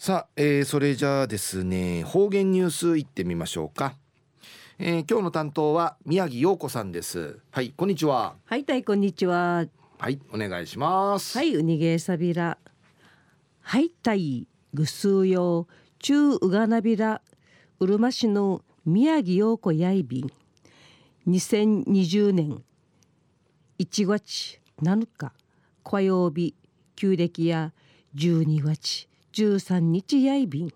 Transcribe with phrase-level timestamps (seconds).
[0.00, 3.96] さあ、えー、それじゃあですね方言ニュースいってみましょうか、
[4.78, 7.40] えー、今日の担当は宮城陽子さんです。
[7.50, 8.36] はいこんにちは。
[8.44, 9.64] はいたいこんにちは。
[9.98, 11.36] はいお願いします。
[11.36, 12.58] はいうにげさびら
[13.60, 15.66] はいたいぐすうよ
[15.98, 17.20] 中うがなびら
[17.80, 20.30] うるま市の宮城陽子やいびん。
[21.26, 22.62] 2020年
[23.80, 25.32] 1月7日
[25.82, 26.54] 火曜日
[26.94, 27.72] 旧暦や
[28.14, 29.08] 12月
[29.38, 30.72] 13日やいびん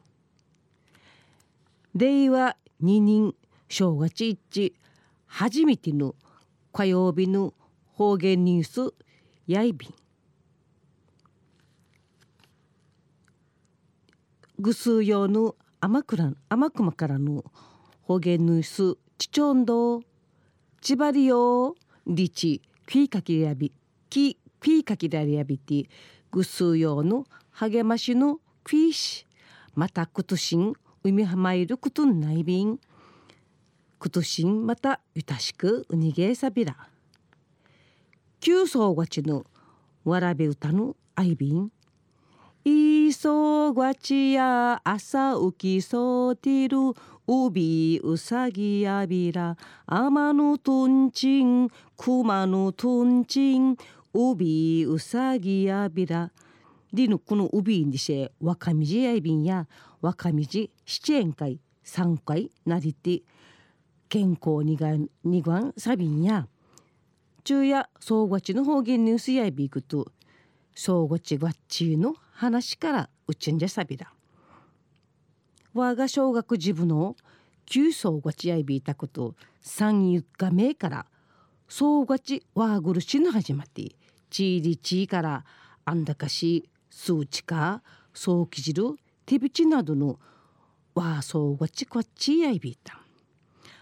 [1.97, 3.35] 令和2人
[3.69, 4.77] 正月一
[5.27, 6.15] 初めての
[6.73, 7.55] 火曜日の
[7.95, 8.95] 方言ニュース
[9.49, 9.95] やいびん
[14.61, 17.45] ぐすう用の天倉天熊からの
[18.03, 20.03] 方言ニュースちちょんど
[20.81, 21.75] ちばりよ
[22.07, 23.73] りちきいかきやび
[24.09, 25.89] ききいかきだりやびて
[26.31, 29.27] ぐすう用の励ましのクイシ
[29.75, 32.79] またくとしん海はまいることないびん
[33.99, 36.77] くとしんまたゆたしくうにげさびら
[38.41, 39.45] 旧総がちの
[40.05, 41.71] わらべ歌のあいびん
[42.65, 46.77] いそがちや朝起きそうてる
[47.27, 53.77] うびうさぎやびら天のとんちん熊のとんちん
[54.15, 56.31] うびうさぎやびら
[56.93, 59.67] でのこのうびんでし若みじやいびんや
[60.01, 63.23] 若みじ七円会三回なりて
[64.09, 66.47] 健康にがんにがんさびんや
[67.45, 70.13] 昼夜総合地の方言ニュースやいびくと
[70.75, 74.13] 総合地がっちの話からうちんじゃさびら。
[75.75, 77.17] 我が小学自部の
[77.65, 81.07] 旧総合地やいびいたこと三日目から
[81.69, 83.93] 総合地わぐるしの始まって
[84.29, 85.45] ちいりちいから
[85.87, 90.19] あんだかし数値かそうきじる手びちなどの
[90.95, 93.01] わあそうごちこちやいびいた。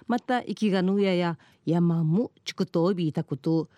[0.06, 3.69] また生きがぬやや山もちくとおびいたこと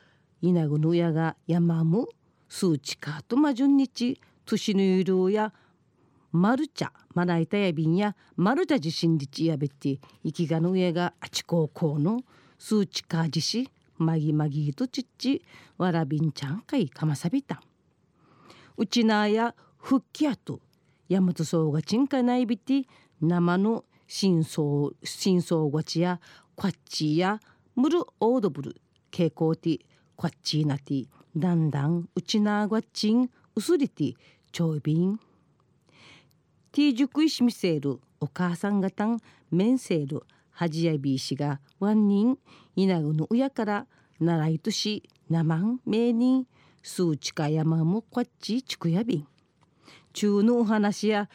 [0.43, 2.09] いなぐぬやが山も
[2.49, 5.53] 数値かとまじゅんにち年のゆるや
[6.31, 12.21] マルチャまな板やびんやマルチャ地震日やべって生きがぬやがあちこうこうの
[12.59, 15.43] 数値かじしまぎまぎとちっち
[15.79, 17.57] わらびんちゃんかいかまさびた。
[17.57, 17.72] ん
[18.77, 20.61] うちなや復帰やと
[21.09, 22.85] やむとそうがちんかないびて
[23.21, 26.21] 生の真相真相ごちや
[26.55, 27.41] こっちや
[27.75, 28.77] むるオードブル
[29.11, 29.81] 傾向て
[30.17, 31.05] こっちなて
[31.37, 34.15] だんだんうちながちんうすりて
[34.53, 35.19] ちょいびん
[36.73, 39.19] ティージュクイシミセールお母さんがたん
[39.51, 42.39] メンセールはじやびいしがワンニン
[42.77, 43.87] イナグの親から
[44.21, 46.47] 習いとしなまんめいに
[46.83, 49.27] 数値か山もこっちちくやびん。
[50.13, 51.29] 中のお話や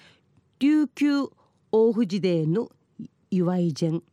[0.60, 1.24] 琉球
[1.72, 2.70] 大藤デーの
[3.32, 4.04] 祝い膳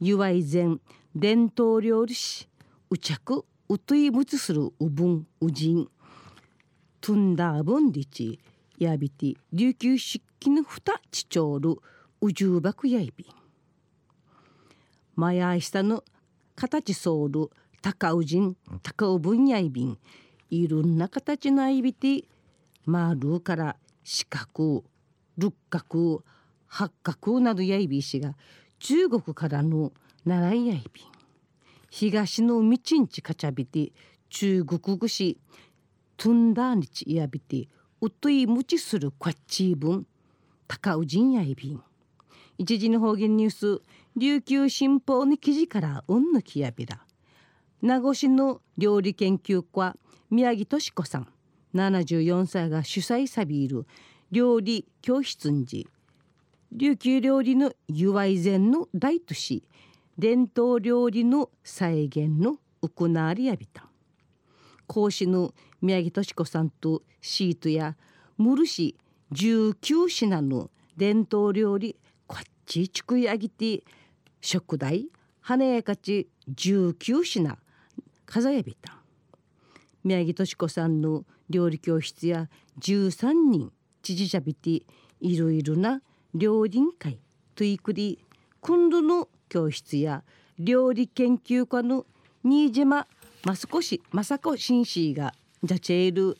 [0.00, 0.80] 祝い膳
[1.14, 2.48] 伝統料理師。
[2.90, 5.88] うちゃくうといむつするうぶんうじん。
[7.00, 8.38] とんだぶんりち
[8.78, 11.76] やびて琉球漆器のふたちちょうる
[12.20, 13.26] うじゅうばくやいびん。
[15.16, 16.04] まやしたの
[16.56, 17.50] 形そうる
[17.82, 19.98] 高うじん高うぶんやいびん。
[20.62, 22.24] いろんな形のいびて
[22.86, 24.84] 丸から四角
[25.36, 26.22] 六角
[26.66, 28.36] 八角などやいびしが
[28.78, 29.92] 中国からの
[30.24, 31.04] 習いやいびん。
[31.90, 33.92] 東の道んちかちゃびて
[34.28, 35.38] 中国ぐし
[36.16, 37.68] トゥンダーにちやびて
[38.00, 40.06] うといむちするこっち分
[40.68, 41.82] 高うじんやいびん。
[42.58, 43.82] 一時の方言ニュース
[44.16, 47.04] 琉球新報の記事からうんぬきやびら。
[47.82, 49.96] 名護市の料理研究家
[50.30, 51.28] 宮城敏子さん。
[51.74, 53.86] 74歳が主催さびいる
[54.30, 55.88] 料理教室んじ
[56.72, 59.64] 琉球料理の祝い膳の大都市。
[60.18, 63.88] 伝統料理の再現の行われやびた。
[64.86, 65.52] 講師の
[65.82, 67.96] 宮城敏子さんとシートや
[68.38, 68.96] ムルシ
[69.32, 71.96] 19品の伝統料理
[72.26, 73.82] こっちちくいあぎて
[74.40, 75.08] 食材
[75.40, 77.58] 華やかち19品。
[78.26, 78.98] 数えびた。
[80.04, 82.48] 宮城敏子さんの料理教室や
[82.80, 83.72] 13人
[84.02, 84.82] 知事者びて
[85.20, 86.02] いろいろな
[86.34, 87.18] 料理会
[87.54, 88.18] といくり
[88.60, 90.22] 今度の教室や
[90.58, 92.04] 料理研究家の
[92.42, 93.06] 新島
[93.46, 95.32] 益子雅子紳士が
[95.62, 96.38] ジャチェール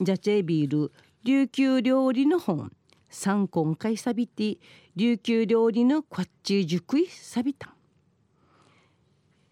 [0.00, 0.92] ジャチェービール
[1.24, 2.72] 琉球料理の本
[3.10, 4.58] 三今回さびて
[4.96, 7.77] 琉球料理のこっち熟いさびた。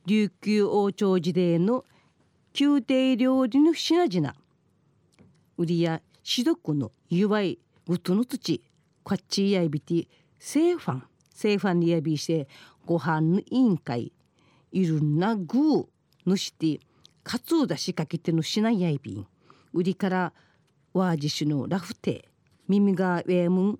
[0.07, 1.85] 琉球王朝時代の
[2.57, 4.35] 宮廷料理の品々。
[5.59, 7.59] 売りや士読の祝い
[7.89, 8.63] ごとの土
[9.03, 10.07] こっちやいびて
[10.39, 11.03] セーファン
[11.35, 12.47] セーファンにやびして
[12.85, 14.13] ご飯の委員会。
[14.71, 15.89] いろんな具
[16.25, 16.79] ぬして
[17.25, 19.27] かつおだしかけてのしなやいびん。
[19.73, 20.33] 売りから
[20.93, 22.29] わじしのラフテ
[22.69, 23.79] 耳がウェームン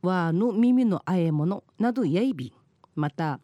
[0.00, 2.52] わの耳のあえ物などやいびん。
[2.94, 3.38] また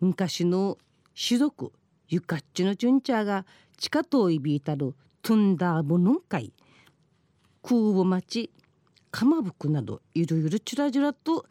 [0.00, 0.78] 昔の
[1.16, 1.72] 種族
[2.08, 3.44] ゆかっちのチュンチャーが
[3.76, 6.52] 地下といびいたるトゥンダーブヌンカイ
[7.62, 8.50] 空母町
[9.10, 11.46] かまぶくなどゆるゆるちゅらちゅらと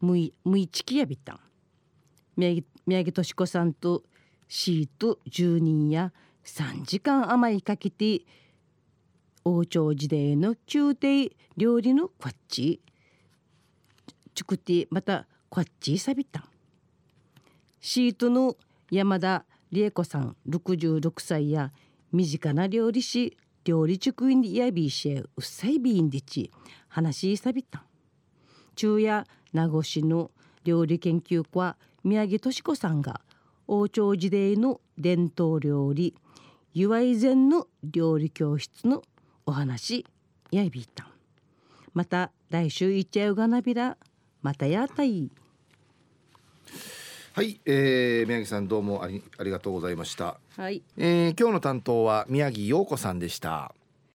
[0.00, 1.40] むいむいちきやびたん。
[2.36, 4.02] 宮城宮城敏子さんと
[4.48, 6.12] シート10人や
[6.44, 8.22] 3時間余りかけて
[9.44, 12.80] 王朝時代の宮廷料理のこっち。
[14.34, 16.55] チュクティまたこっちさびたん。
[17.88, 18.56] シートの
[18.90, 21.70] 山田理恵子さん66歳や
[22.10, 26.50] 身近な料理師料理塾員やびしえうっさいびんでち
[26.88, 27.78] 話しさびた。
[27.78, 27.82] ん
[28.74, 30.32] 昼夜名護市の
[30.64, 33.20] 料理研究家宮城敏子さんが
[33.68, 36.16] 王朝時代の伝統料理
[36.74, 39.04] 祝い前の料理教室の
[39.46, 40.04] お話
[40.50, 41.04] やいびいた。
[41.04, 41.06] ん
[41.94, 43.96] また来週いっちゃうがなびら
[44.42, 45.30] またやたい
[47.36, 50.80] はい、えー、宮城さんどうもありありがとうございました、はい。
[50.96, 53.74] えー、今日の担当は宮城陽子さんでした